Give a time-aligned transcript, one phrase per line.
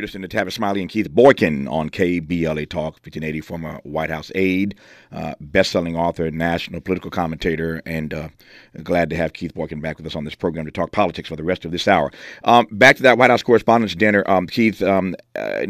[0.00, 4.32] You're listening to Tavis Smiley and Keith Boykin on KBLA Talk, 1580, former White House
[4.34, 4.74] aide,
[5.12, 8.28] uh, best-selling author, national political commentator, and uh,
[8.82, 11.36] glad to have Keith Boykin back with us on this program to talk politics for
[11.36, 12.10] the rest of this hour.
[12.44, 15.66] Um, back to that White House Correspondents' Dinner, um, Keith, um, uh,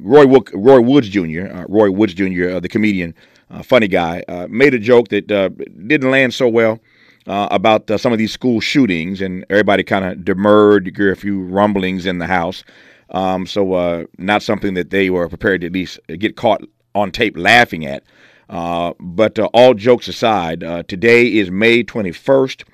[0.00, 3.14] Roy, Roy Woods Jr., uh, Roy Woods Jr., uh, the comedian,
[3.52, 6.80] uh, funny guy, made a joke that didn't land so well.
[7.26, 10.86] about some of these school shootings, and everybody kind of demurred.
[10.86, 12.64] You hear a few rumblings in the House.
[13.10, 16.62] Um, so uh, not something that they were prepared to at least get caught
[16.94, 18.04] on tape laughing at.
[18.48, 22.64] Uh, but uh, all jokes aside, uh, today is May 21st.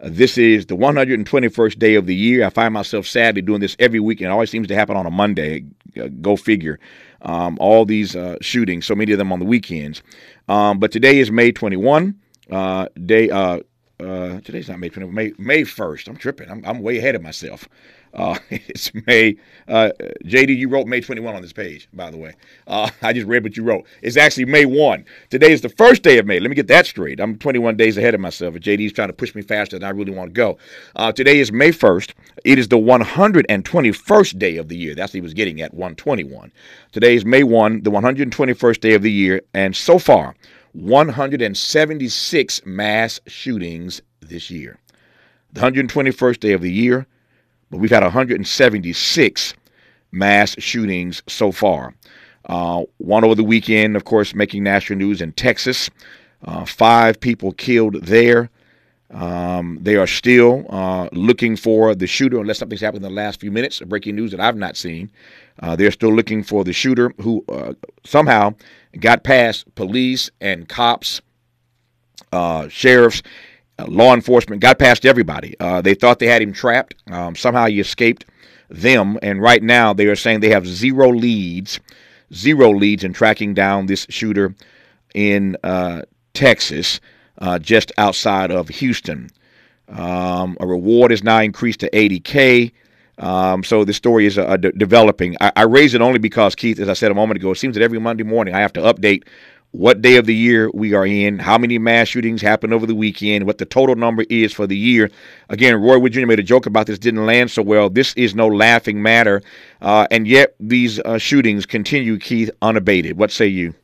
[0.00, 2.44] Uh, this is the 121st day of the year.
[2.44, 5.06] I find myself sadly doing this every week, and it always seems to happen on
[5.06, 5.66] a Monday.
[5.98, 6.78] Uh, go figure.
[7.22, 10.02] Um, all these shootings, so many of them on the weekends.
[10.48, 12.14] Um, but today is May 21.
[13.04, 13.30] day
[13.98, 15.14] today's not May 21.
[15.14, 16.08] May May 1st.
[16.08, 16.50] I'm tripping.
[16.50, 17.68] I'm, I'm way ahead of myself.
[18.16, 19.36] Uh, it's May.
[19.68, 19.90] Uh,
[20.24, 22.34] JD, you wrote May 21 on this page, by the way.
[22.66, 23.86] Uh, I just read what you wrote.
[24.02, 25.04] It's actually May 1.
[25.30, 26.40] Today is the first day of May.
[26.40, 27.20] Let me get that straight.
[27.20, 28.54] I'm 21 days ahead of myself.
[28.54, 30.58] JD's trying to push me faster than I really want to go.
[30.96, 32.14] Uh, today is May 1st.
[32.44, 34.94] It is the 121st day of the year.
[34.94, 36.52] That's what he was getting at, 121.
[36.92, 39.42] Today is May 1, the 121st day of the year.
[39.52, 40.34] And so far,
[40.76, 44.78] 176 mass shootings this year.
[45.52, 47.06] The 121st day of the year
[47.70, 49.54] but we've had 176
[50.12, 51.94] mass shootings so far.
[52.46, 55.90] Uh, one over the weekend, of course, making national news in Texas.
[56.44, 58.50] Uh, five people killed there.
[59.10, 63.40] Um, they are still uh, looking for the shooter, unless something's happened in the last
[63.40, 63.80] few minutes.
[63.80, 65.10] Breaking news that I've not seen.
[65.60, 67.72] Uh, they're still looking for the shooter who uh,
[68.04, 68.54] somehow
[69.00, 71.20] got past police and cops,
[72.32, 73.22] uh, sheriffs,
[73.78, 75.54] uh, law enforcement got past everybody.
[75.60, 76.94] Uh, they thought they had him trapped.
[77.10, 78.26] Um, somehow he escaped
[78.68, 81.80] them, and right now they are saying they have zero leads,
[82.34, 84.54] zero leads in tracking down this shooter
[85.14, 86.02] in uh,
[86.34, 87.00] Texas,
[87.60, 89.30] just outside of Houston.
[89.88, 92.72] Um, a reward is now increased to 80k.
[93.18, 95.36] Um, so the story is uh, developing.
[95.40, 97.74] I, I raise it only because Keith, as I said a moment ago, it seems
[97.76, 99.24] that every Monday morning I have to update
[99.72, 102.94] what day of the year we are in, how many mass shootings happened over the
[102.94, 105.10] weekend, what the total number is for the year.
[105.50, 106.26] Again, Roy Wood Jr.
[106.26, 107.90] made a joke about this, didn't land so well.
[107.90, 109.42] This is no laughing matter.
[109.82, 113.18] Uh, and yet these uh, shootings continue, Keith, unabated.
[113.18, 113.74] What say you?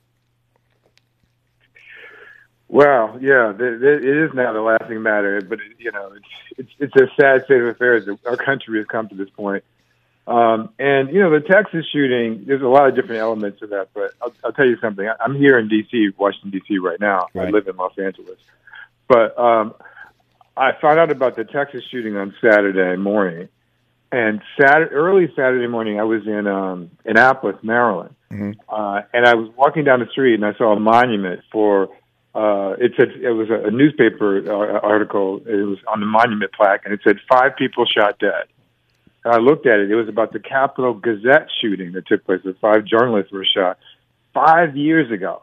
[2.73, 6.25] Well, yeah, it is not a laughing matter, but it, you know, it's
[6.57, 9.63] it's it's a sad state of affairs that our country has come to this point.
[10.27, 13.89] Um, and you know, the Texas shooting, there's a lot of different elements to that,
[13.93, 15.07] but I'll, I'll tell you something.
[15.21, 16.79] I'm here in D.C., Washington D.C.
[16.79, 17.27] right now.
[17.35, 17.49] Right.
[17.49, 18.39] I live in Los Angeles,
[19.07, 19.75] but um,
[20.57, 23.51] I found out about the Texas shooting on Saturday morning,
[24.11, 28.53] and Saturday, early Saturday morning, I was in um, Annapolis, Maryland, mm-hmm.
[28.67, 31.91] uh, and I was walking down the street and I saw a monument for.
[32.35, 35.43] Uh, it said it was a, newspaper uh, article.
[35.47, 38.45] It was on the monument plaque, and it said five people shot dead.
[39.25, 39.91] And I looked at it.
[39.91, 42.41] It was about the Capital Gazette shooting that took place.
[42.43, 43.79] The five journalists were shot
[44.33, 45.43] five years ago.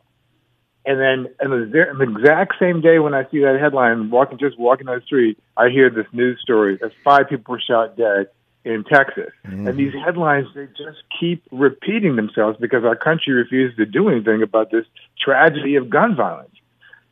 [0.86, 4.58] And then, and the, the exact same day when I see that headline, walking just
[4.58, 8.28] walking down the street, I hear this news story that five people were shot dead
[8.66, 9.32] in Texas.
[9.46, 9.68] Mm-hmm.
[9.68, 14.42] And these headlines, they just keep repeating themselves because our country refuses to do anything
[14.42, 14.86] about this
[15.24, 16.56] tragedy of gun violence.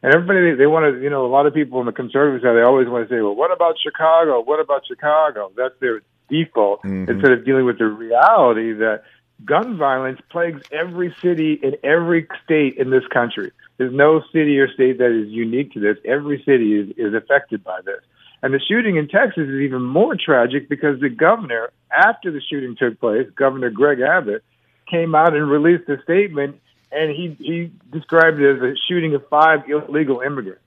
[0.04, 2.54] And everybody, they, want to, you know, a lot of people on the conservative side,
[2.54, 4.42] they always want to say, well, what about Chicago?
[4.42, 5.52] What about Chicago?
[5.58, 7.10] That's their default mm-hmm.
[7.10, 9.04] instead of dealing with the reality that
[9.44, 13.52] gun violence plagues every city in every state in this country.
[13.78, 15.98] There's no city or state that is unique to this.
[16.06, 18.02] Every city is, is affected by this.
[18.44, 22.76] And the shooting in Texas is even more tragic because the governor, after the shooting
[22.76, 24.44] took place, Governor Greg Abbott,
[24.90, 26.60] came out and released a statement
[26.92, 30.62] and he, he described it as a shooting of five illegal immigrants.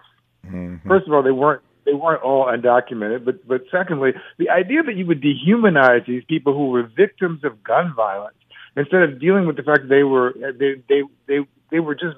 [0.47, 0.89] Mm-hmm.
[0.89, 3.25] First of all, they weren't they weren't all undocumented.
[3.25, 7.63] But but secondly, the idea that you would dehumanize these people who were victims of
[7.63, 8.37] gun violence
[8.77, 12.17] instead of dealing with the fact that they were they they they they were just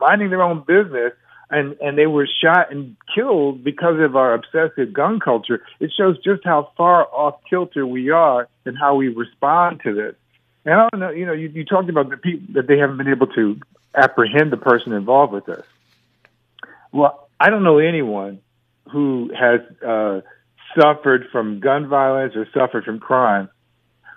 [0.00, 1.12] minding their own business
[1.50, 5.62] and and they were shot and killed because of our obsessive gun culture.
[5.80, 10.14] It shows just how far off kilter we are and how we respond to this.
[10.68, 12.98] And I don't know, you know, you, you talked about the people that they haven't
[12.98, 13.58] been able to
[13.94, 15.64] apprehend the person involved with this.
[16.92, 18.40] Well, I don't know anyone
[18.90, 20.20] who has uh,
[20.78, 23.48] suffered from gun violence or suffered from crime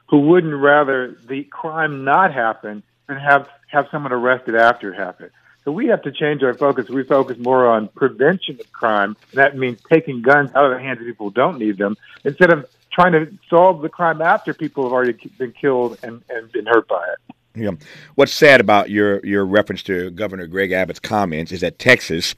[0.10, 5.32] who wouldn't rather the crime not happen than have have someone arrested after it happened.
[5.64, 6.90] So we have to change our focus.
[6.90, 11.00] We focus more on prevention of crime, that means taking guns out of the hands
[11.00, 11.96] of people who don't need them,
[12.26, 16.52] instead of trying to solve the crime after people have already been killed and, and
[16.52, 17.36] been hurt by it.
[17.54, 17.72] Yeah.
[18.16, 22.34] What's sad about your your reference to Governor Greg Abbott's comments is that Texas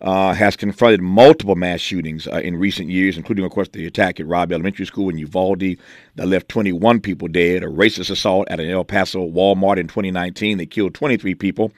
[0.00, 4.18] uh, has confronted multiple mass shootings uh, in recent years, including, of course, the attack
[4.18, 5.76] at Robb Elementary School in Uvalde
[6.16, 10.58] that left 21 people dead, a racist assault at an El Paso Walmart in 2019
[10.58, 11.72] that killed 23 people,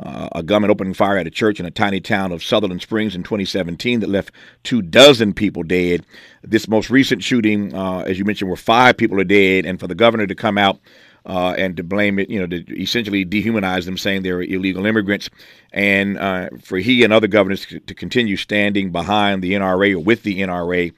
[0.00, 3.14] uh, a gunman opening fire at a church in a tiny town of Sutherland Springs
[3.14, 4.32] in 2017 that left
[4.64, 6.04] two dozen people dead.
[6.42, 9.86] This most recent shooting, uh, as you mentioned, where five people are dead, and for
[9.86, 10.80] the governor to come out
[11.26, 15.28] uh, and to blame it, you know, to essentially dehumanize them, saying they're illegal immigrants,
[15.72, 20.22] and uh, for he and other governors to, continue standing behind the NRA or with
[20.22, 20.92] the NRA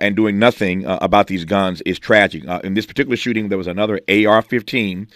[0.00, 2.46] and doing nothing uh, about these guns is tragic.
[2.46, 5.08] Uh, in this particular shooting, there was another AR-15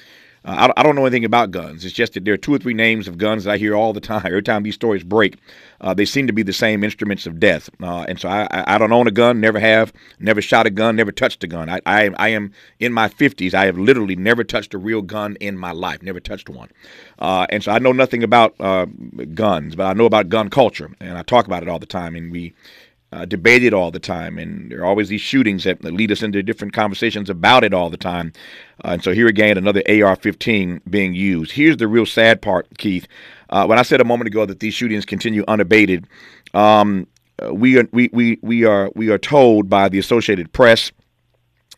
[0.48, 1.84] uh, I, I, don't know anything about guns.
[1.84, 3.92] It's just that there are two or three names of guns that I hear all
[3.92, 4.22] the time.
[4.24, 5.36] Every time these stories break,
[5.82, 7.68] uh, they seem to be the same instruments of death.
[7.82, 10.96] Uh, and so I, I, don't own a gun, never have, never shot a gun,
[10.96, 11.68] never touched a gun.
[11.68, 13.52] I, I, I am in my 50s.
[13.52, 16.70] I have literally never touched a real gun in my life, never touched one.
[17.18, 18.86] Uh, and so I know nothing about uh,
[19.34, 22.16] guns, but I know about gun culture, and I talk about it all the time.
[22.16, 22.54] And we
[23.12, 26.42] uh, debated all the time, and there are always these shootings that lead us into
[26.42, 28.32] different conversations about it all the time.
[28.84, 31.52] Uh, and so here again, another AR-15 being used.
[31.52, 33.08] Here's the real sad part, Keith.
[33.48, 36.06] Uh, when I said a moment ago that these shootings continue unabated,
[36.52, 37.06] um,
[37.42, 40.92] uh, we are we, we we are we are told by the Associated Press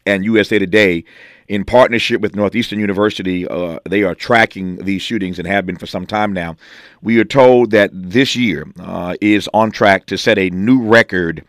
[0.07, 1.05] and USA Today
[1.51, 5.87] in partnership with Northeastern University, uh, they are tracking these shootings and have been for
[5.87, 6.55] some time now.
[7.03, 11.45] We are told that this year uh, is on track to set a new record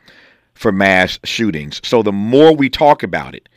[0.56, 1.80] for mass shootings.
[1.84, 3.48] So the more we talk about it,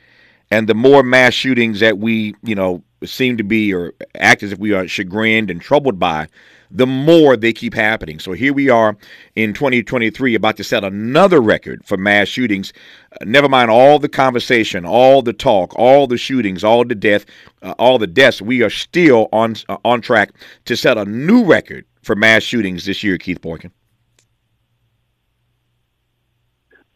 [0.50, 4.52] and the more mass shootings that we, you know, seem to be or act as
[4.52, 6.28] if we are chagrined and troubled by,
[6.74, 8.18] the more they keep happening.
[8.18, 8.96] So here we are
[9.36, 12.72] in 2023 about to set another record for mass shootings.
[13.12, 17.24] Uh, never mind all the conversation, all the talk, all the shootings, all the death,
[17.62, 18.42] uh, all the deaths.
[18.42, 20.32] We are still on uh, on track
[20.64, 23.70] to set a new record for mass shootings this year, Keith Boykin.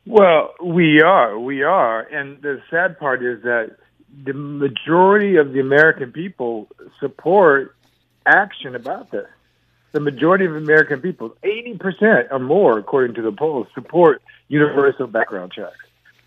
[0.04, 3.76] Well, we are, we are, and the sad part is that
[4.24, 7.76] the majority of the American people support
[8.24, 9.26] action about this
[9.92, 15.52] the majority of American people, 80% or more, according to the polls, support universal background
[15.52, 15.76] checks.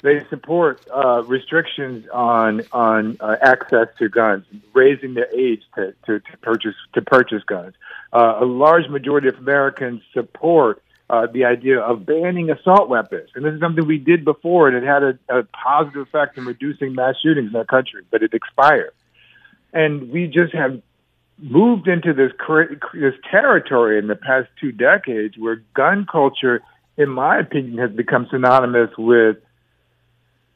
[0.02, 6.20] They support uh, restrictions on on uh, access to guns, raising the age to, to,
[6.20, 7.76] to purchase to purchase guns.
[8.12, 10.82] Uh, a large majority of Americans support
[11.12, 14.76] uh, the idea of banning assault weapons, and this is something we did before, and
[14.76, 18.34] it had a, a positive effect in reducing mass shootings in our country, but it
[18.34, 18.94] expired.
[19.72, 20.82] And we just have
[21.42, 22.32] moved into this
[22.94, 26.62] this territory in the past two decades where gun culture,
[26.98, 29.38] in my opinion, has become synonymous with,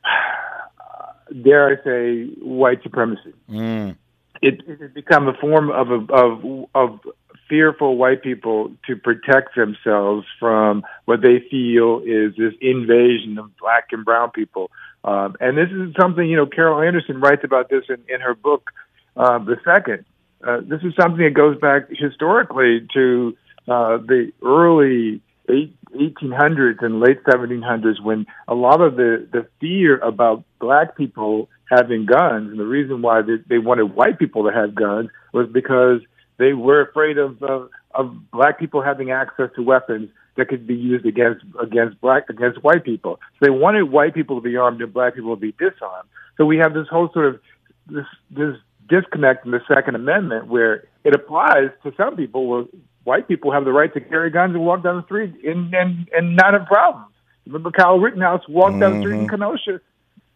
[1.43, 3.33] dare I say, white supremacy.
[3.49, 3.97] Mm.
[4.41, 6.99] It, it has become a form of of of
[7.47, 13.87] fearful white people to protect themselves from what they feel is this invasion of black
[13.91, 14.71] and brown people.
[15.03, 18.33] Um, and this is something, you know, Carol Anderson writes about this in, in her
[18.33, 18.71] book,
[19.15, 20.05] uh, The Second.
[20.45, 23.35] Uh, this is something that goes back historically to
[23.67, 30.43] uh, the early 1800s and late 1700s when a lot of the, the fear about
[30.59, 34.75] black people having guns and the reason why they, they wanted white people to have
[34.75, 36.01] guns was because
[36.37, 37.65] they were afraid of, uh,
[37.95, 42.61] of black people having access to weapons that could be used against against black against
[42.61, 43.19] white people.
[43.39, 46.09] So they wanted white people to be armed and black people to be disarmed.
[46.37, 47.39] So we have this whole sort of
[47.87, 52.65] this this disconnect in the Second Amendment where it applies to some people where
[53.03, 56.09] white people have the right to carry guns and walk down the street and and,
[56.13, 57.11] and not have problems.
[57.45, 58.79] Remember Kyle Rittenhouse walked mm-hmm.
[58.79, 59.35] down the street in mm-hmm.
[59.35, 59.81] Kenosha.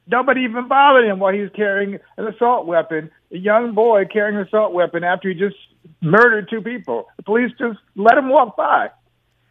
[0.08, 4.38] Nobody even bothered him while he was carrying an assault weapon, a young boy carrying
[4.38, 5.56] an assault weapon after he just
[6.02, 7.08] murdered two people.
[7.18, 8.90] The police just let him walk by.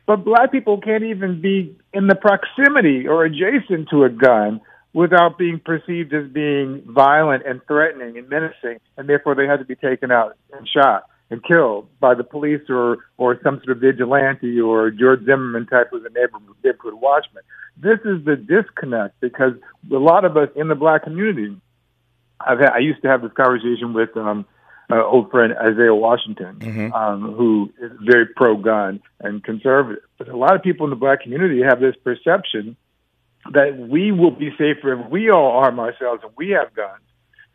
[0.07, 4.61] But black people can't even be in the proximity or adjacent to a gun
[4.93, 9.65] without being perceived as being violent and threatening and menacing, and therefore they had to
[9.65, 13.81] be taken out and shot and killed by the police or or some sort of
[13.81, 17.43] vigilante or George Zimmerman type of a neighborhood, neighborhood watchman.
[17.77, 19.53] This is the disconnect because
[19.93, 21.55] a lot of us in the black community,
[22.41, 24.47] I've had, I used to have this conversation with um,
[24.91, 26.93] uh, old friend Isaiah Washington, mm-hmm.
[26.93, 30.03] um, who is very pro-gun and conservative.
[30.17, 32.77] But a lot of people in the black community have this perception
[33.53, 37.03] that we will be safer if we all arm ourselves and we have guns.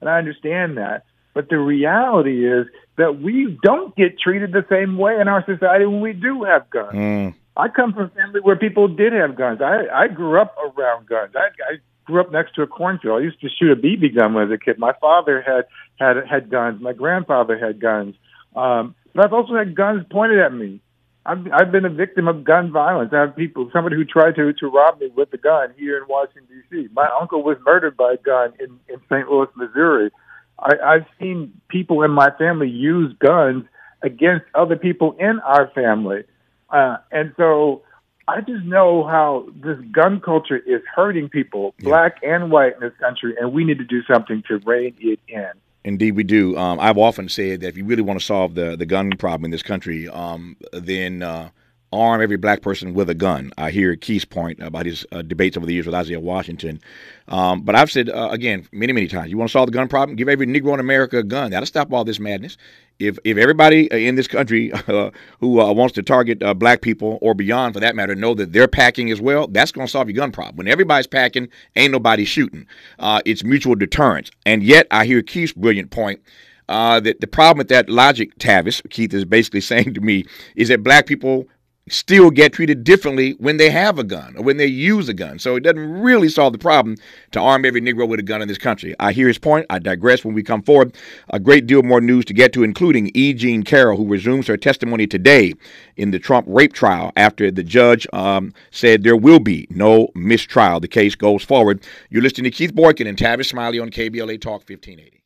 [0.01, 1.05] And I understand that.
[1.33, 5.85] But the reality is that we don't get treated the same way in our society
[5.85, 6.93] when we do have guns.
[6.93, 7.35] Mm.
[7.55, 9.61] I come from a family where people did have guns.
[9.61, 11.33] I, I grew up around guns.
[11.35, 13.21] I, I grew up next to a cornfield.
[13.21, 14.77] I used to shoot a BB gun when I was a kid.
[14.77, 15.65] My father had
[15.99, 16.81] had had guns.
[16.81, 18.15] My grandfather had guns.
[18.55, 20.81] Um, but I've also had guns pointed at me.
[21.25, 23.11] I've, I've been a victim of gun violence.
[23.13, 26.03] I have people, somebody who tried to, to rob me with a gun here in
[26.07, 26.89] Washington, D.C.
[26.93, 29.29] My uncle was murdered by a gun in, in St.
[29.29, 30.11] Louis, Missouri.
[30.59, 33.63] I, I've seen people in my family use guns
[34.01, 36.23] against other people in our family.
[36.69, 37.83] Uh, and so
[38.27, 41.85] I just know how this gun culture is hurting people, yeah.
[41.85, 45.19] black and white in this country, and we need to do something to rein it
[45.27, 45.51] in.
[45.85, 46.57] Indeed, we do.
[46.57, 49.45] Um, I've often said that if you really want to solve the the gun problem
[49.45, 51.49] in this country, um, then uh,
[51.93, 53.51] arm every black person with a gun.
[53.57, 56.81] I hear Keith's point about his uh, debates over the years with Isaiah Washington.
[57.27, 59.87] Um, but I've said, uh, again, many, many times, you want to solve the gun
[59.87, 60.15] problem?
[60.15, 61.51] Give every Negro in America a gun.
[61.51, 62.57] That'll stop all this madness.
[62.99, 66.81] If, if everybody uh, in this country uh, who uh, wants to target uh, black
[66.81, 69.91] people or beyond, for that matter, know that they're packing as well, that's going to
[69.91, 70.57] solve your gun problem.
[70.57, 72.67] When everybody's packing, ain't nobody shooting.
[72.99, 74.31] it's mutual deterrence.
[74.45, 76.21] And yet, I hear Keith's brilliant point
[76.69, 80.69] uh, that the problem with that logic, Tavis, Keith is basically saying to me, is
[80.69, 81.47] that black people
[81.89, 85.37] still get treated differently when they have a gun or when they use a gun.
[85.37, 86.95] So it doesn't really solve the problem
[87.31, 88.95] to arm every Negro with a gun in this country.
[88.99, 89.65] I hear his point.
[89.69, 90.95] I digress when we come forward.
[91.29, 93.33] A great deal more news to get to, including E.
[93.33, 95.53] Jean Carroll, who resumes her testimony today
[95.97, 100.79] in the Trump rape trial after the judge um, said there will be no mistrial.
[100.79, 101.85] The case goes forward.
[102.09, 105.22] You're listening to Keith Boykin and Tavis Smiley on KBLA Talk 1580.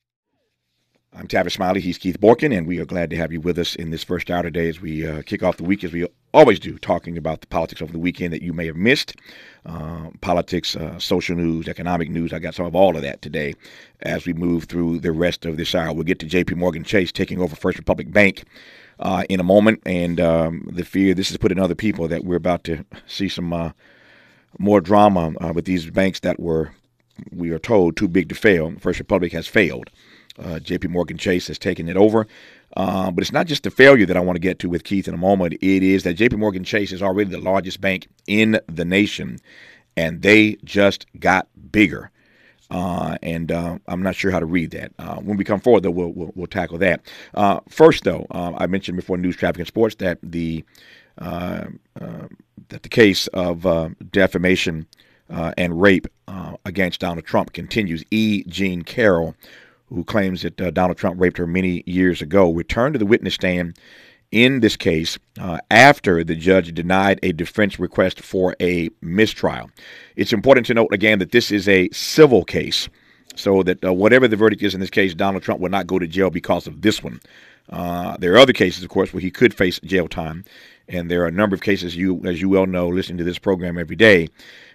[1.14, 1.80] I'm Tavis Smiley.
[1.80, 4.30] He's Keith Boykin, and we are glad to have you with us in this first
[4.30, 7.42] hour today as we uh, kick off the week, as we always do, talking about
[7.42, 9.16] the politics over the weekend that you may have missed.
[9.66, 12.34] Uh, politics, uh, social news, economic news.
[12.34, 13.56] I got some of all of that today
[14.02, 15.94] as we move through the rest of this hour.
[15.94, 16.56] We'll get to J.P.
[16.56, 18.44] Morgan Chase taking over First Republic Bank
[19.00, 22.26] uh, in a moment, and um, the fear this has put in other people that
[22.26, 23.72] we're about to see some uh,
[24.60, 26.74] more drama uh, with these banks that were,
[27.32, 28.74] we are told, too big to fail.
[28.80, 29.90] First Republic has failed.
[30.38, 30.90] Uh, J.P.
[30.90, 32.28] Morgan Chase has taken it over.
[32.76, 35.08] Uh, but it's not just the failure that I want to get to with Keith
[35.08, 35.54] in a moment.
[35.54, 36.36] It is that J.P.
[36.36, 39.40] Morgan Chase is already the largest bank in the nation,
[39.96, 42.12] and they just got bigger.
[42.70, 44.92] Uh, and uh, I'm not sure how to read that.
[45.00, 47.02] Uh, when we come forward, though, we'll, we'll, we'll tackle that.
[47.34, 50.64] Uh, first, though, uh, I mentioned before news, traffic, and sports that the
[51.18, 51.66] uh,
[52.70, 53.66] that the case of
[54.12, 54.86] defamation
[55.30, 56.08] and rape
[56.66, 58.04] against Donald Trump continues.
[58.12, 58.44] E.
[58.44, 59.34] Jean Carroll
[59.90, 63.36] who claims that uh, Donald Trump raped her many years ago, returned to the witness
[63.36, 63.78] stand
[64.32, 69.70] in this case uh, after the judge denied a defense request for a mistrial.
[70.16, 72.90] It's important to note again that this is a civil case,
[73.36, 76.00] so that uh, whatever the verdict is in this case, Donald Trump will not go
[76.00, 77.22] to jail because of this one.
[77.70, 80.44] Uh, there are other cases, of course, where he could face jail time,
[80.88, 83.40] and there are a number of cases you, as you well know, listening to this
[83.40, 84.28] program every day,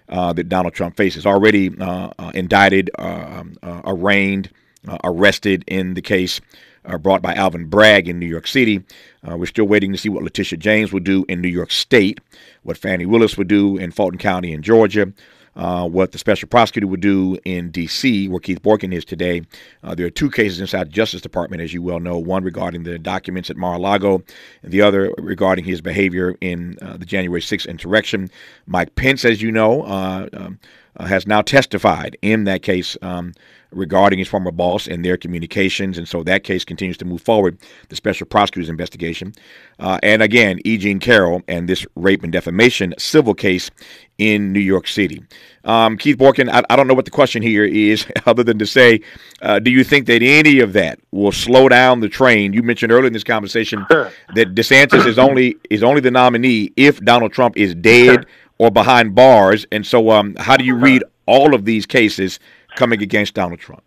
[0.09, 1.25] uh, that Donald Trump faces.
[1.25, 4.49] Already uh, indicted, um, arraigned
[4.87, 6.41] uh, arrested in the case
[6.85, 8.83] uh, brought by Alvin Bragg in New York City.
[9.27, 12.19] Uh, we're still waiting to see what Letitia James will do in New York State,
[12.63, 15.13] what Fani Willis would do in Fulton County in Georgia.
[15.55, 19.43] Uh, what the special prosecutor would do in D.C., where Keith Boykin is today.
[19.83, 22.81] Uh, there are two cases inside the Justice Department, as you well know one regarding
[22.81, 24.23] the documents at Mar a Lago,
[24.63, 28.31] and the other regarding his behavior in uh, the January 6th insurrection.
[28.65, 30.59] Mike Pence, as you know, uh, um,
[30.97, 33.33] uh, has now testified in that case um,
[33.71, 35.97] regarding his former boss and their communications.
[35.97, 37.57] And so that case continues to move forward,
[37.89, 39.33] the special prosecutor's investigation.
[39.79, 40.77] Uh, and again, E.
[40.77, 43.71] Jean Carroll and this rape and defamation civil case
[44.17, 45.23] in New York City.
[45.63, 48.65] Um, Keith Boykin, I, I, don't know what the question here is, other than to
[48.65, 49.01] say,
[49.41, 52.53] uh, do you think that any of that will slow down the train?
[52.53, 56.99] You mentioned earlier in this conversation that DeSantis is only is only the nominee if
[56.99, 58.25] Donald Trump is dead
[58.63, 59.65] or behind bars.
[59.73, 62.39] And so, um, how do you read all of these cases
[62.77, 63.83] coming against Donald Trump?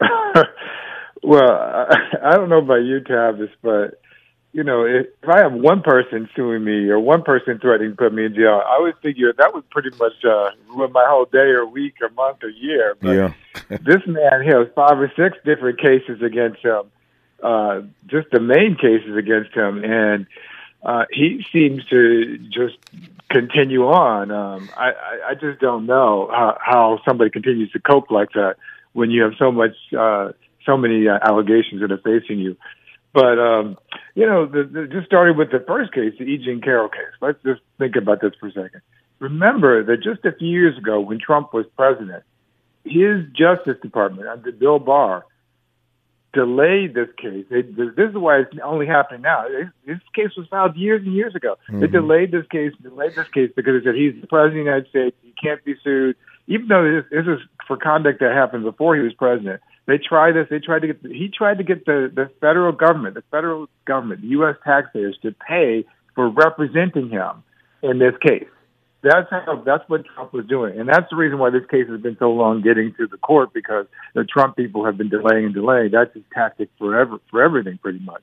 [1.22, 1.86] well,
[2.20, 4.00] I, don't know about you, Tavis, but
[4.52, 7.96] you know, if, if I have one person suing me or one person threatening to
[7.96, 11.26] put me in jail, I would figure that would pretty much uh, ruin my whole
[11.26, 12.96] day or week or month or year.
[13.00, 13.32] But yeah.
[13.68, 16.90] this man has five or six different cases against him,
[17.40, 20.26] uh, just the main cases against him, and
[20.82, 22.76] uh, he seems to just
[23.28, 24.30] continue on.
[24.30, 24.92] Um, I,
[25.28, 28.56] I just don't know how, how somebody continues to cope like that
[28.92, 30.32] when you have so much, uh,
[30.64, 32.56] so many uh, allegations that are facing you.
[33.12, 33.76] But um,
[34.14, 36.38] you know, the, the, just starting with the first case, the E.
[36.38, 37.12] Jean Carroll case.
[37.20, 38.82] Let's just think about this for a second.
[39.18, 42.22] Remember that just a few years ago, when Trump was president,
[42.84, 45.26] his Justice Department under Bill Barr
[46.32, 47.44] delayed this case.
[47.50, 49.44] They, this is why it's only happening now.
[49.86, 51.56] This case was filed years and years ago.
[51.68, 51.80] Mm-hmm.
[51.80, 54.70] They delayed this case, delayed this case because they said he's the president of the
[54.70, 55.16] United States.
[55.22, 56.16] He can't be sued.
[56.46, 60.32] even though this, this is for conduct that happened before he was president, they tried
[60.32, 60.46] this.
[60.50, 61.00] They tried to get.
[61.02, 64.54] He tried to get the the federal government, the federal government, the U.S.
[64.64, 65.84] taxpayers to pay
[66.14, 67.42] for representing him
[67.82, 68.46] in this case.
[69.02, 69.62] That's how.
[69.64, 72.32] That's what Trump was doing, and that's the reason why this case has been so
[72.32, 75.90] long getting to the court because the Trump people have been delaying and delaying.
[75.90, 78.22] That's his tactic forever for everything, pretty much.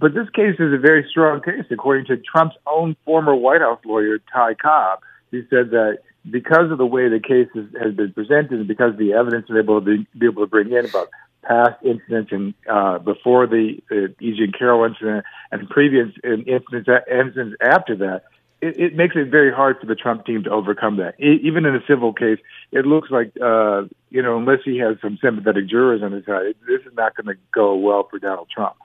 [0.00, 3.80] But this case is a very strong case, according to Trump's own former White House
[3.84, 5.00] lawyer, Ty Cobb.
[5.30, 8.96] He said that because of the way the case has, has been presented and because
[8.98, 11.08] the evidence they're able to be, be able to bring in about
[11.42, 14.36] past incidents and uh, before the, the E.
[14.36, 18.24] Jean Carroll incident and previous incidents, incidents after that,
[18.60, 21.14] it, it makes it very hard for the Trump team to overcome that.
[21.18, 22.38] It, even in a civil case,
[22.72, 26.54] it looks like uh, you know unless he has some sympathetic jurors on his side,
[26.66, 28.76] this is not going to go well for Donald Trump.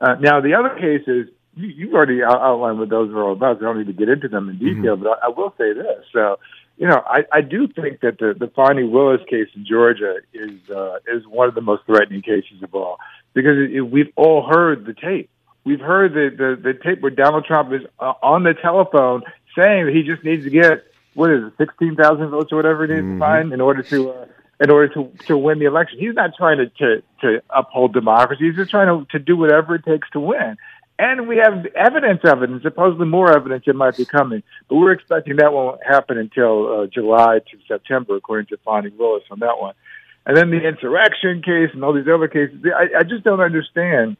[0.00, 3.58] Uh, now the other cases you, you've already outlined what those are all about.
[3.58, 5.04] So I don't need to get into them in detail, mm-hmm.
[5.04, 6.04] but I, I will say this.
[6.12, 6.38] So
[6.76, 10.70] you know, I, I do think that the, the Fani Willis case in Georgia is
[10.70, 12.98] uh, is one of the most threatening cases of all
[13.32, 15.30] because it, it, we've all heard the tape.
[15.64, 19.22] We've heard the, the, the tape where Donald Trump is uh, on the telephone
[19.56, 22.84] saying that he just needs to get what is it, sixteen thousand votes or whatever
[22.84, 23.18] it is mm-hmm.
[23.18, 24.26] find in order to uh,
[24.60, 25.98] in order to to win the election.
[25.98, 28.46] He's not trying to to, to uphold democracy.
[28.46, 30.56] He's just trying to, to do whatever it takes to win.
[30.96, 34.44] And we have evidence of it, and supposedly more evidence that might be coming.
[34.68, 39.24] But we're expecting that won't happen until uh, July to September, according to Fani Willis
[39.30, 39.74] on that one.
[40.24, 42.64] And then the insurrection case and all these other cases.
[42.64, 44.16] I, I just don't understand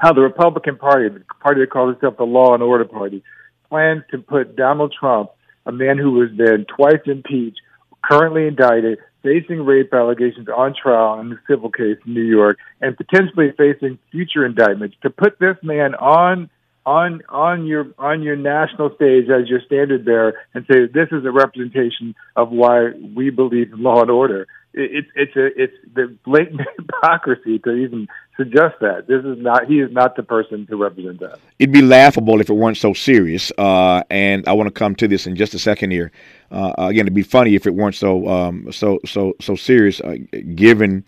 [0.00, 3.22] how the Republican Party, the party that calls itself the Law and Order Party,
[3.68, 5.30] plans to put Donald Trump,
[5.64, 7.60] a man who was then twice impeached,
[8.02, 12.96] currently indicted, facing rape allegations on trial in the civil case in New York and
[12.96, 16.48] potentially facing future indictments to put this man on
[16.86, 21.24] on on your on your national stage as your standard bearer and say this is
[21.24, 24.46] a representation of why we believe in law and order.
[24.72, 29.80] It's it's a it's the blatant hypocrisy to even suggest that this is not he
[29.80, 31.40] is not the person to represent that.
[31.58, 33.50] It'd be laughable if it weren't so serious.
[33.58, 36.12] Uh, and I want to come to this in just a second here.
[36.52, 40.18] Uh, again, it'd be funny if it weren't so um, so so so serious, uh,
[40.54, 41.04] given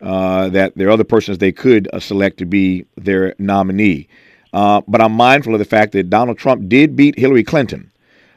[0.00, 4.08] uh, that there are other persons they could uh, select to be their nominee.
[4.52, 7.90] Uh, but I'm mindful of the fact that Donald Trump did beat Hillary Clinton.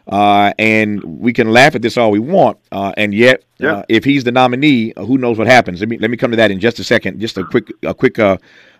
[0.07, 3.75] Uh, and we can laugh at this all we want, uh, and yet, yeah.
[3.75, 5.79] uh, if he's the nominee, uh, who knows what happens?
[5.79, 7.19] Let me let me come to that in just a second.
[7.19, 8.37] Just a quick a quick uh,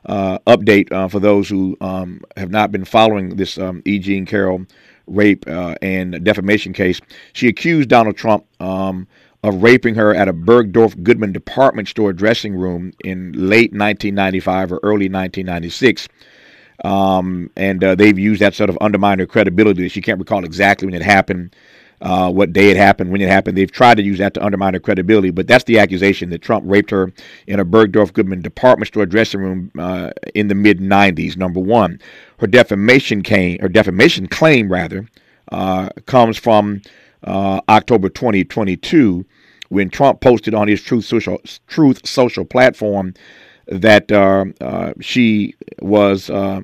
[0.07, 3.99] uh, update for those who um, have not been following this um, E.
[3.99, 4.65] Jean Carroll
[5.07, 6.99] rape and defamation case.
[7.33, 9.07] She accused Donald Trump um,
[9.43, 14.79] of raping her at a Bergdorf Goodman department store dressing room in late 1995 or
[14.83, 16.07] early 1996.
[16.83, 19.87] Um, and uh, they've used that sort of undermine her credibility.
[19.89, 21.55] She can't recall exactly when it happened,
[22.01, 23.57] uh, what day it happened, when it happened.
[23.57, 26.65] They've tried to use that to undermine her credibility, but that's the accusation that Trump
[26.67, 27.13] raped her
[27.45, 31.37] in a Bergdorf Goodman department store dressing room uh, in the mid 90s.
[31.37, 31.99] Number one,
[32.39, 35.07] her defamation came, her defamation claim rather,
[35.51, 36.81] uh, comes from
[37.23, 39.25] uh, October 2022
[39.69, 43.13] when Trump posted on his Truth Social Truth Social platform
[43.67, 46.61] that uh, uh, she was uh,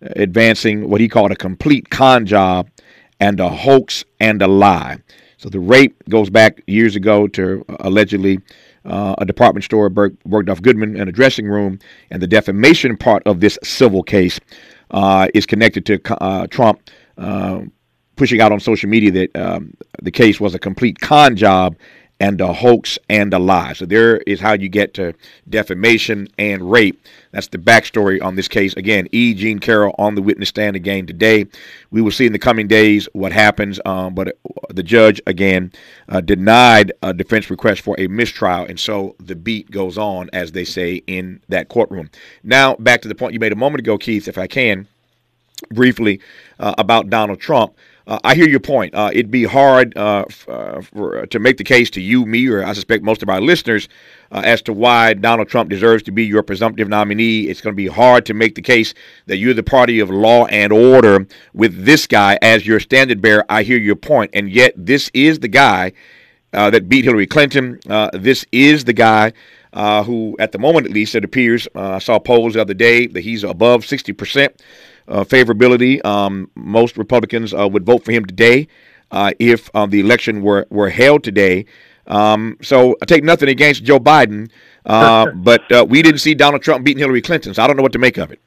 [0.00, 2.68] advancing what he called a complete con job
[3.20, 4.98] and a hoax and a lie.
[5.36, 8.40] So the rape goes back years ago to uh, allegedly
[8.84, 11.78] uh, a department store, Berg, Bergdorf Goodman, in a dressing room,
[12.10, 14.40] and the defamation part of this civil case
[14.90, 15.98] uh, is connected to
[16.48, 16.80] Trump
[18.18, 21.76] pushing out on social media that um, the case was a complete con job
[22.20, 23.72] and a hoax and a lie.
[23.74, 25.14] So there is how you get to
[25.48, 27.00] defamation and rape.
[27.30, 28.74] That's the backstory on this case.
[28.74, 29.34] Again, E.
[29.34, 31.46] Jean Carroll on the witness stand again today.
[31.90, 33.80] We will see in the coming days what happens.
[33.84, 34.36] Um, but
[34.70, 35.72] the judge again
[36.08, 40.52] uh, denied a defense request for a mistrial, and so the beat goes on, as
[40.52, 42.10] they say in that courtroom.
[42.42, 44.88] Now back to the point you made a moment ago, Keith, if I can
[45.72, 46.20] briefly
[46.58, 47.74] uh, about Donald Trump.
[48.08, 48.94] Uh, I hear your point.
[48.94, 52.48] Uh, it'd be hard uh, uh, for, uh, to make the case to you, me,
[52.48, 53.86] or I suspect most of our listeners
[54.32, 57.42] uh, as to why Donald Trump deserves to be your presumptive nominee.
[57.42, 58.94] It's going to be hard to make the case
[59.26, 63.44] that you're the party of law and order with this guy as your standard bearer.
[63.50, 64.08] I hear your point.
[64.08, 65.92] point, and yet this is the guy
[66.52, 67.78] that beat Hillary Clinton.
[68.14, 69.34] this is the guy.
[69.74, 73.20] who, at the moment at least, it appears, I saw polls the other day that
[73.20, 74.62] he's above 60 percent
[75.08, 76.04] uh, favorability.
[76.04, 78.68] Um, most Republicans uh, would vote for him today
[79.10, 81.66] uh, if uh, the election were, were held today.
[82.06, 84.50] Um, so I take nothing against Joe Biden,
[84.86, 87.82] uh, but uh, we didn't see Donald Trump beating Hillary Clinton, so I don't know
[87.82, 88.40] what to make of it.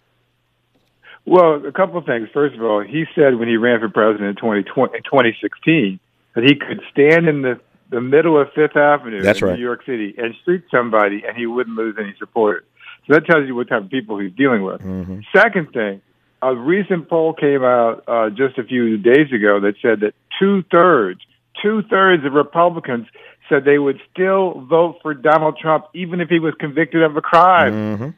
[1.26, 2.30] Well, a couple of things.
[2.34, 6.00] First of all, he said when he ran for president in 2020, 2016
[6.34, 7.60] that he could stand in the
[7.92, 9.56] the middle of Fifth Avenue That's in right.
[9.58, 12.64] New York City and shoot somebody, and he wouldn't lose any supporters.
[13.06, 14.82] So that tells you what type of people he's dealing with.
[14.82, 15.24] Mhm.
[15.36, 16.02] Second thing,
[16.42, 20.64] a recent poll came out uh, just a few days ago that said that two
[20.72, 21.22] thirds,
[21.62, 23.08] two thirds of Republicans
[23.50, 27.22] said they would still vote for Donald Trump even if he was convicted of a
[27.22, 27.74] crime.
[27.74, 28.14] Mhm.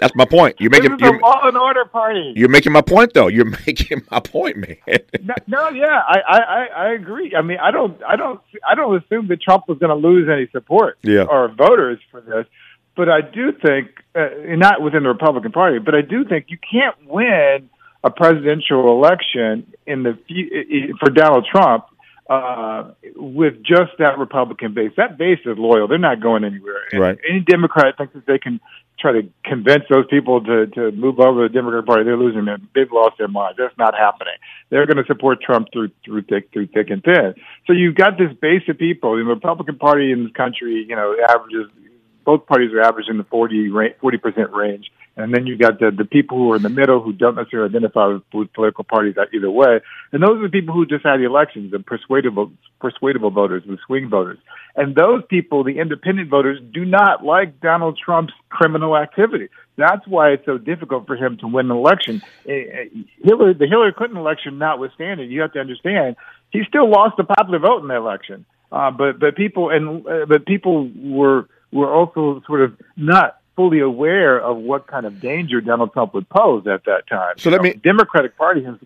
[0.00, 0.54] That's my point.
[0.60, 2.32] You're This making is a you're, law and order party.
[2.36, 3.26] you're making my point though.
[3.26, 4.76] You're making my point, man.
[5.24, 7.34] No, no, yeah, I, I, I- I agree.
[7.36, 10.28] I mean, I don't, I don't, I don't assume that Trump was going to lose
[10.28, 11.24] any support Yeah.
[11.24, 12.46] or voters for this,
[12.98, 16.58] but I do think, uh, not within the Republican Party, but I do think you
[16.58, 17.70] can't win
[18.02, 20.18] a presidential election in the
[20.98, 21.84] for Donald Trump
[22.28, 24.90] uh, with just that Republican base.
[24.96, 26.82] That base is loyal; they're not going anywhere.
[26.92, 27.16] Right.
[27.28, 28.60] Any Democrat thinks that they can
[28.98, 32.02] try to convince those people to to move over to the Democratic Party.
[32.02, 33.58] They're losing their they've lost their minds.
[33.58, 34.34] That's not happening.
[34.70, 37.34] They're going to support Trump through through thick through thick and thin.
[37.68, 39.16] So you've got this base of people.
[39.16, 41.70] The Republican Party in this country, you know, averages
[42.28, 46.36] both parties are averaging the 40 percent range, and then you've got the the people
[46.36, 49.80] who are in the middle who don't necessarily identify with, with political parties either way,
[50.12, 53.78] and those are the people who just had the elections, the persuadable persuadable voters, the
[53.86, 54.36] swing voters,
[54.76, 59.48] and those people, the independent voters, do not like Donald Trump's criminal activity.
[59.76, 62.20] That's why it's so difficult for him to win an election.
[62.46, 62.84] Eh, eh,
[63.24, 66.16] Hillary, the Hillary Clinton election notwithstanding, you have to understand
[66.50, 68.44] he still lost the popular vote in the election.
[68.70, 73.80] Uh, but but people and uh, but people were were also sort of not fully
[73.80, 77.34] aware of what kind of danger Donald Trump would pose at that time.
[77.38, 78.76] So let know, me- Democratic Party has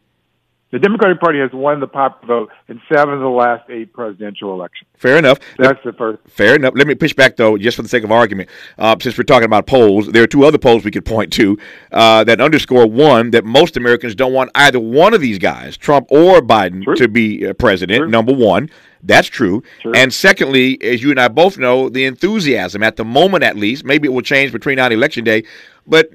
[0.73, 4.55] the Democratic Party has won the popular vote in seven of the last eight presidential
[4.55, 4.89] elections.
[4.97, 5.39] Fair enough.
[5.59, 6.21] That's the first.
[6.29, 6.73] Fair enough.
[6.75, 8.49] Let me push back though, just for the sake of argument.
[8.79, 11.59] Uh, since we're talking about polls, there are two other polls we could point to
[11.93, 16.07] uh, that underscore one that most Americans don't want either one of these guys, Trump
[16.11, 16.97] or Biden, True.
[16.97, 17.99] to be uh, president.
[17.99, 18.09] True.
[18.09, 18.71] Number one,
[19.03, 19.63] that's true.
[19.83, 19.93] True.
[19.95, 23.85] And secondly, as you and I both know, the enthusiasm at the moment, at least,
[23.85, 25.45] maybe it will change between now and election day.
[25.87, 26.11] But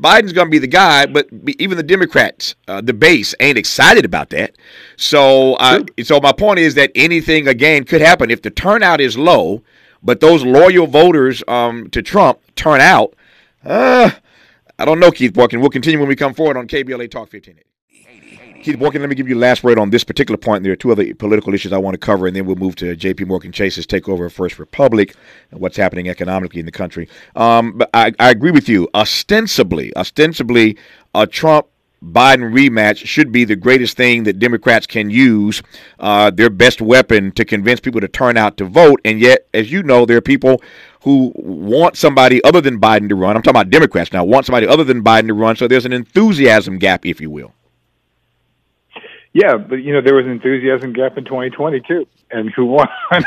[0.00, 1.06] Biden's going to be the guy.
[1.06, 4.56] But even the Democrats, uh, the base, ain't excited about that.
[4.96, 9.18] So, uh, so my point is that anything again could happen if the turnout is
[9.18, 9.62] low,
[10.02, 13.14] but those loyal voters um, to Trump turn out.
[13.64, 14.10] Uh,
[14.78, 15.60] I don't know, Keith Boykin.
[15.60, 17.69] We'll continue when we come forward on KBLA Talk 1580.
[18.62, 20.62] Keith Boykin, let me give you last word on this particular point.
[20.62, 22.94] There are two other political issues I want to cover, and then we'll move to
[22.94, 23.24] J.P.
[23.24, 25.16] Morgan Chase's takeover of First Republic
[25.50, 27.08] and what's happening economically in the country.
[27.36, 28.86] Um, but I, I agree with you.
[28.94, 30.76] Ostensibly, ostensibly,
[31.14, 31.68] a Trump
[32.04, 35.62] Biden rematch should be the greatest thing that Democrats can use,
[35.98, 39.00] uh, their best weapon to convince people to turn out to vote.
[39.06, 40.62] And yet, as you know, there are people
[41.02, 43.36] who want somebody other than Biden to run.
[43.36, 45.56] I'm talking about Democrats now, want somebody other than Biden to run.
[45.56, 47.54] So there's an enthusiasm gap, if you will.
[49.32, 52.88] Yeah, but you know there was an enthusiasm gap in 2020 too, and who won?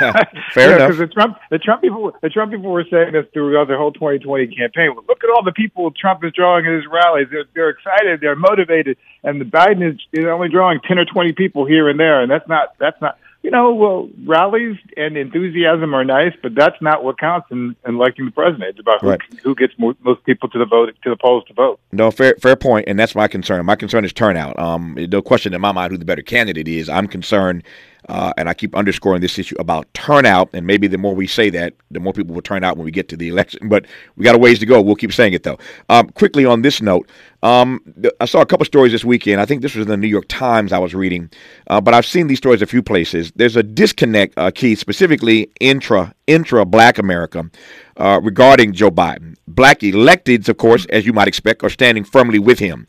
[0.51, 0.89] Fair enough.
[0.89, 3.93] Because the Trump, the Trump people, the Trump people were saying this throughout the whole
[3.93, 4.93] 2020 campaign.
[4.93, 7.27] Well, look at all the people Trump is drawing at his rallies.
[7.31, 11.31] They're, they're excited, they're motivated, and the Biden is, is only drawing 10 or 20
[11.33, 13.17] people here and there, and that's not that's not.
[13.43, 17.95] You know, well, rallies and enthusiasm are nice, but that's not what counts in, in
[17.95, 18.69] electing the president.
[18.69, 19.19] It's about who, Right.
[19.43, 21.77] who gets mo- most people to the vote to the polls to vote.
[21.91, 23.65] No, fair fair point, and that's my concern.
[23.65, 24.57] My concern is turnout.
[24.57, 26.87] Um, no question in my mind who the better candidate is.
[26.87, 27.63] I'm concerned,
[28.09, 30.49] uh, and I keep underscoring this issue about turnout.
[30.53, 32.91] And maybe the more we say that, the more people will turn out when we
[32.91, 33.69] get to the election.
[33.69, 33.85] But
[34.15, 34.81] we got a ways to go.
[34.81, 35.57] We'll keep saying it though.
[35.89, 37.09] Um, quickly on this note,
[37.43, 37.81] um,
[38.21, 39.41] I saw a couple stories this weekend.
[39.41, 41.29] I think this was in the New York Times I was reading,
[41.67, 43.33] uh, but I've seen these stories a few places.
[43.35, 47.49] There's a disconnect, uh, Keith, specifically intra intra Black America
[47.97, 49.35] uh, regarding Joe Biden.
[49.45, 52.87] Black electeds, of course, as you might expect, are standing firmly with him.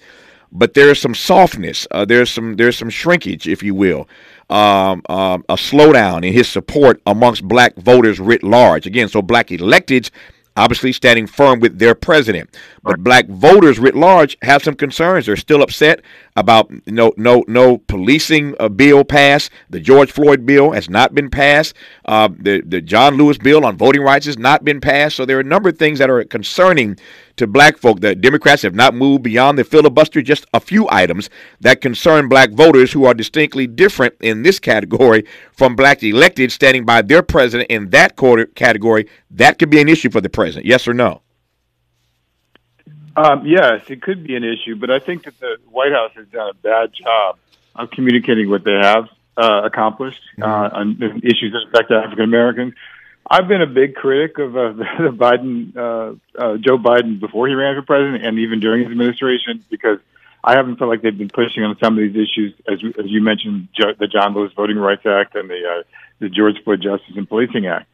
[0.53, 1.89] But there's some softness.
[1.91, 4.09] Uh, there's some there's some shrinkage, if you will,
[4.51, 8.87] um, um, a slowdown in his support amongst black voters writ large.
[8.87, 10.11] Again, so black electeds
[10.57, 12.57] obviously standing firm with their president.
[12.83, 15.27] But black voters writ large have some concerns.
[15.27, 16.03] They're still upset
[16.37, 19.51] about no no no policing uh, bill passed.
[19.71, 21.75] The George Floyd bill has not been passed.
[22.05, 25.17] Uh, the the John Lewis bill on voting rights has not been passed.
[25.17, 26.99] So there are a number of things that are concerning
[27.37, 28.01] to black folk.
[28.01, 30.23] The Democrats have not moved beyond the filibuster.
[30.23, 35.25] Just a few items that concern black voters who are distinctly different in this category
[35.53, 39.09] from black elected standing by their president in that quarter category.
[39.31, 40.67] That could be an issue for the president.
[40.67, 41.23] Yes or no?
[43.17, 46.27] Um, yes, it could be an issue, but I think that the White House has
[46.29, 47.39] done a bad job
[47.77, 52.75] of communicating what they have uh, accomplished uh, on issues that affect African Americans.
[53.29, 57.55] I've been a big critic of uh, the Biden, uh, uh, Joe Biden, before he
[57.55, 59.99] ran for president, and even during his administration, because
[60.43, 63.23] I haven't felt like they've been pushing on some of these issues, as as you
[63.23, 65.83] mentioned, the John Lewis Voting Rights Act and the uh,
[66.19, 67.89] the George Floyd Justice and Policing Act.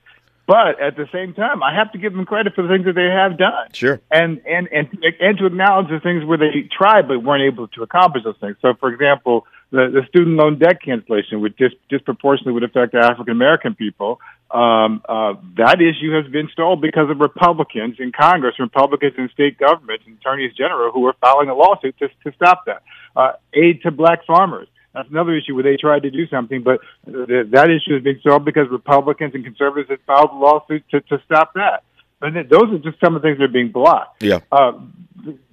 [0.47, 2.97] But at the same time, I have to give them credit for the things that
[2.97, 3.69] they have done.
[3.73, 4.01] Sure.
[4.11, 4.89] And and and
[5.21, 8.57] and to acknowledge the things where they tried but weren't able to accomplish those things.
[8.61, 13.31] So, for example, the, the student loan debt cancellation, which dis- disproportionately would affect African
[13.31, 14.19] American people,
[14.51, 19.59] um, uh, that issue has been stalled because of Republicans in Congress, Republicans in state
[19.59, 22.83] governments, and attorneys general who are filing a lawsuit to, to stop that.
[23.15, 24.69] Uh, aid to black farmers.
[24.93, 28.21] That's another issue where they tried to do something, but th- that issue has been
[28.27, 31.85] solved because Republicans and conservatives have filed lawsuits to, to stop that.
[32.19, 34.23] But those are just some of the things that are being blocked.
[34.23, 34.41] Yeah.
[34.51, 34.73] Uh,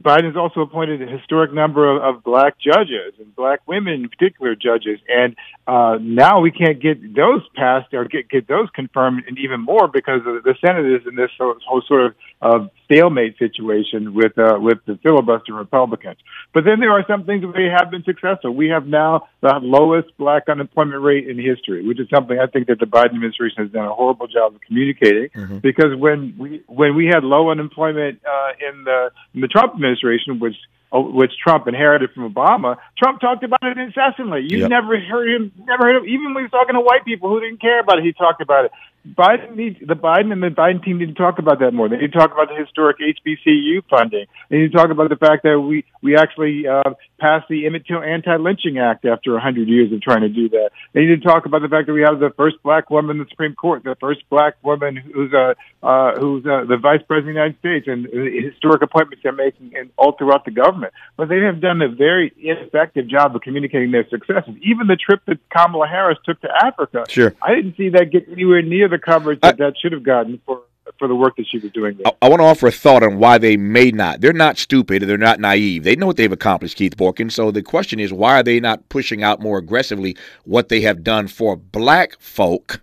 [0.04, 4.10] Biden has also appointed a historic number of, of black judges and black women, in
[4.10, 5.00] particular, judges.
[5.08, 5.36] And
[5.68, 9.88] uh, now we can't get those passed or get get those confirmed, and even more
[9.88, 14.80] because the Senate is in this whole sort of uh, stalemate situation with uh, with
[14.86, 16.18] the filibuster Republicans.
[16.54, 18.56] But then there are some things that they have been successful.
[18.56, 22.68] We have now the lowest black unemployment rate in history, which is something I think
[22.68, 25.30] that the Biden administration has done a horrible job of communicating.
[25.36, 25.58] Mm-hmm.
[25.60, 30.38] Because when we when we had low unemployment uh, in the in the Trump administration,
[30.40, 30.56] which
[30.92, 34.48] which Trump inherited from Obama, Trump talked about it incessantly.
[34.50, 34.70] You yep.
[34.70, 37.40] never heard him, never heard him, even when he was talking to white people who
[37.40, 38.72] didn't care about it, he talked about it.
[39.16, 41.88] Biden needs the Biden and the Biden team need to talk about that more.
[41.88, 44.26] They need to talk about the historic HBCU funding.
[44.50, 47.86] They need to talk about the fact that we we actually uh, passed the Emmett
[47.86, 50.72] Till Anti-Lynching Act after a hundred years of trying to do that.
[50.94, 53.24] They need to talk about the fact that we have the first black woman in
[53.24, 57.30] the Supreme Court, the first black woman who's uh, uh, who's uh, the vice president
[57.30, 60.77] of the United States, and the historic appointments they're making and all throughout the government.
[61.16, 64.56] But they have done a very ineffective job of communicating their successes.
[64.62, 68.28] Even the trip that Kamala Harris took to Africa, sure, I didn't see that get
[68.30, 70.62] anywhere near the coverage that I, that should have gotten for
[70.98, 72.08] for the work that she was doing there.
[72.22, 74.22] I, I, want to offer a thought on why they may not.
[74.22, 75.04] They're not stupid.
[75.04, 75.84] They're not naive.
[75.84, 77.30] They know what they've accomplished, Keith Boykin.
[77.30, 81.04] So the question is, why are they not pushing out more aggressively what they have
[81.04, 82.82] done for black folk?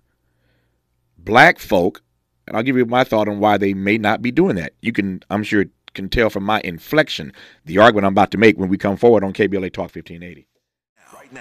[1.18, 2.02] Black folk,
[2.46, 4.74] and I'll give you my thought on why they may not be doing that.
[4.83, 7.33] You can, I'm sure, can tell from my inflection
[7.64, 10.46] the argument I'm about to make when we come forward on KBLA Talk 1580.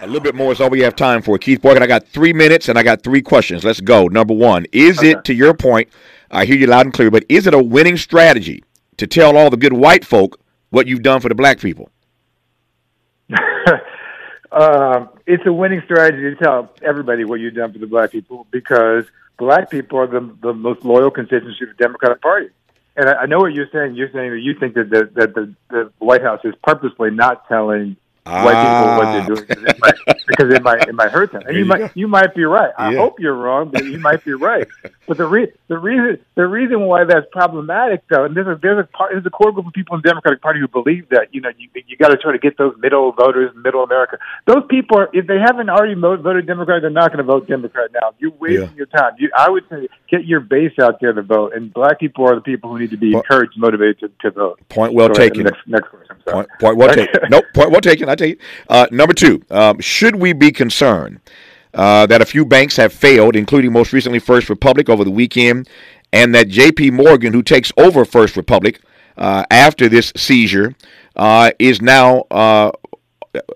[0.01, 1.37] A little bit more is all we have time for.
[1.37, 3.63] Keith Boykin, I got three minutes and I got three questions.
[3.63, 4.07] Let's go.
[4.07, 5.11] Number one, is okay.
[5.11, 5.89] it, to your point,
[6.31, 8.63] I hear you loud and clear, but is it a winning strategy
[8.97, 10.39] to tell all the good white folk
[10.69, 11.89] what you've done for the black people?
[14.51, 18.47] um, it's a winning strategy to tell everybody what you've done for the black people
[18.51, 19.05] because
[19.37, 22.49] black people are the, the most loyal constituency of the Democratic Party.
[22.95, 23.95] And I, I know what you're saying.
[23.95, 27.47] You're saying that you think that the, that the, the White House is purposely not
[27.47, 28.45] telling ah.
[28.45, 29.95] white people what they're doing because it might,
[30.27, 31.43] because it might, it might hurt them.
[31.45, 31.89] And you, you might go.
[31.95, 32.71] you might be right.
[32.77, 32.99] I yeah.
[32.99, 34.67] hope you're wrong, but you might be right.
[35.07, 38.79] But the re- the reason the reason why that's problematic though, and there's a there's
[38.79, 41.33] a part there's a core group of people in the Democratic Party who believe that
[41.33, 44.17] you know you you got to try to get those middle voters, middle America.
[44.45, 47.91] Those people are if they haven't already voted Democrat, they're not going to vote Democrat
[47.93, 48.13] now.
[48.19, 48.75] You're wasting yeah.
[48.75, 49.13] your time.
[49.17, 52.35] You, I would say get your base out there to vote, and black people are
[52.35, 54.59] the people who need to be point, encouraged, motivated to, to vote.
[54.69, 55.43] Point well taken.
[55.43, 56.15] Next, next question.
[56.25, 57.21] Point, point well taken.
[57.29, 57.45] nope.
[57.53, 58.09] Point well taken.
[58.13, 58.41] I take it.
[58.69, 61.19] Uh, number two, um, should we be concerned
[61.73, 65.67] uh, that a few banks have failed, including most recently First Republic over the weekend,
[66.11, 66.91] and that J.P.
[66.91, 68.79] Morgan, who takes over First Republic
[69.17, 70.75] uh, after this seizure,
[71.15, 72.71] uh, is now uh,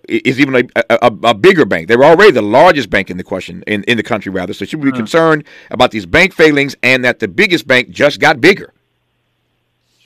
[0.10, 1.88] is even a, a, a, bigger bank.
[1.88, 4.54] They were already the largest bank in the question in, in the country, rather.
[4.54, 4.98] So should we be hmm.
[4.98, 8.74] concerned about these bank failings and that the biggest bank just got bigger?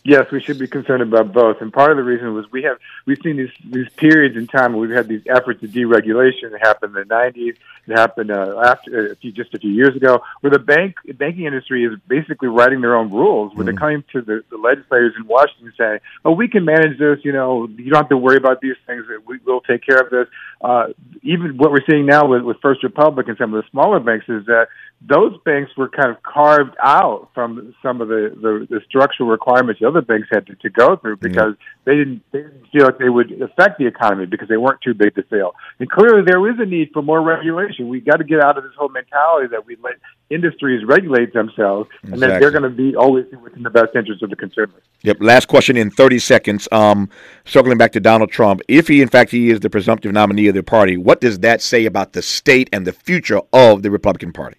[0.04, 1.62] Yes, we should be concerned about both.
[1.62, 4.74] And part of the reason was we have we've seen these these periods in time
[4.74, 6.52] where we've had these efforts of deregulation.
[6.52, 7.56] that happened in the '90s.
[7.88, 10.96] It happened uh, after uh, a few, just a few years ago, where the bank
[11.18, 13.54] banking industry is basically writing their own rules.
[13.54, 13.66] Where mm.
[13.66, 17.20] they're coming to the, the legislators in Washington saying, "Oh, we can manage this.
[17.24, 19.06] You know, you don't have to worry about these things.
[19.28, 20.28] We will take care of this."
[20.64, 20.88] Uh,
[21.24, 24.26] even what we're seeing now with, with First Republic and some of the smaller banks
[24.28, 24.68] is that
[25.04, 29.82] those banks were kind of carved out from some of the, the, the structural requirements
[29.82, 31.82] the other banks had to, to go through because mm-hmm.
[31.86, 34.94] they didn't they didn't feel like they would affect the economy because they weren't too
[34.94, 35.54] big to fail.
[35.80, 37.90] And clearly there is a need for more regulation.
[37.90, 39.96] We've got to get out of this whole mentality that we let
[40.30, 42.14] industries regulate themselves exactly.
[42.14, 44.82] and that they're going to be always within the best interest of the consumer.
[45.02, 45.18] Yep.
[45.20, 46.68] Last question in 30 seconds.
[46.72, 47.10] Um,
[47.46, 50.56] circling back to Donald Trump, if he in fact he is the presumptive nominee of
[50.56, 54.32] the party, what does that say about the state and the future of the Republican
[54.32, 54.58] Party?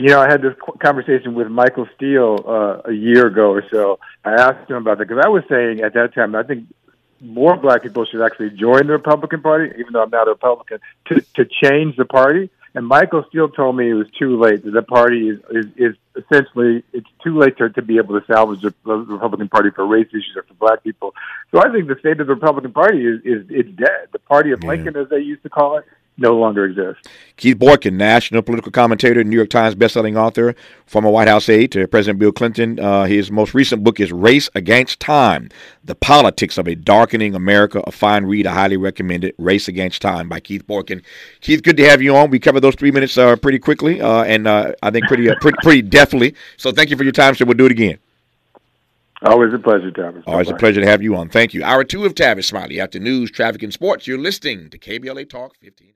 [0.00, 3.98] you know, I had this conversation with Michael Steele uh, a year ago or so.
[4.24, 6.66] I asked him about that because I was saying at that time, I think
[7.20, 10.78] more black people should actually join the Republican Party, even though I'm not a Republican,
[11.06, 12.50] to to change the party.
[12.76, 14.62] And Michael Steele told me it was too late.
[14.62, 18.26] That the party is, is, is essentially it's too late to, to be able to
[18.26, 21.14] salvage the, Republican Party for race issues or for black people.
[21.52, 24.08] So I think the state of the Republican Party is is it's dead.
[24.12, 25.86] The party of Lincoln, as they used to call it,
[26.18, 27.02] no longer exists.
[27.36, 30.54] Keith Boykin, national political commentator, New York Times bestselling author,
[30.86, 32.80] former White House aide to President Bill Clinton.
[32.80, 35.50] Uh, his most recent book is Race Against Time
[35.84, 37.82] The Politics of a Darkening America.
[37.86, 38.46] A fine read.
[38.46, 39.34] I highly recommend it.
[39.38, 41.02] Race Against Time by Keith Boykin.
[41.40, 42.30] Keith, good to have you on.
[42.30, 45.34] We covered those three minutes uh, pretty quickly uh, and uh, I think pretty, uh,
[45.40, 46.34] pretty, pretty deftly.
[46.56, 47.44] So thank you for your time, sir.
[47.44, 47.98] We'll do it again.
[49.22, 50.22] Always a pleasure, Tavis.
[50.26, 50.56] Always Bye-bye.
[50.56, 51.28] a pleasure to have you on.
[51.28, 51.64] Thank you.
[51.64, 54.06] Hour two of Tavis Smiley after news, traffic, and sports.
[54.06, 55.92] You're listening to KBLA Talk 15.